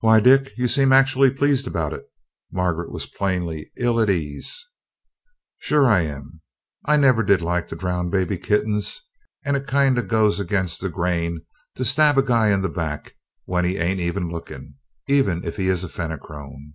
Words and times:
"Why, 0.00 0.18
Dick, 0.18 0.50
you 0.56 0.66
seem 0.66 0.90
actually 0.92 1.30
pleased 1.30 1.68
about 1.68 1.92
it." 1.92 2.02
Margaret 2.50 2.90
was 2.90 3.06
plainly 3.06 3.70
ill 3.78 4.00
at 4.00 4.10
ease. 4.10 4.68
"Sure 5.60 5.88
am. 5.88 6.40
I 6.84 6.96
never 6.96 7.22
did 7.22 7.40
like 7.40 7.68
to 7.68 7.76
drown 7.76 8.10
baby 8.10 8.36
kittens, 8.36 9.00
and 9.44 9.56
it 9.56 9.68
kinda 9.68 10.02
goes 10.02 10.40
against 10.40 10.80
the 10.80 10.88
grain 10.88 11.42
to 11.76 11.84
stab 11.84 12.18
a 12.18 12.22
guy 12.22 12.50
in 12.50 12.62
the 12.62 12.68
back, 12.68 13.14
when 13.44 13.64
he 13.64 13.76
ain't 13.76 14.00
even 14.00 14.28
looking, 14.30 14.74
even 15.06 15.44
if 15.44 15.58
he 15.58 15.68
is 15.68 15.84
a 15.84 15.88
Fenachrone. 15.88 16.74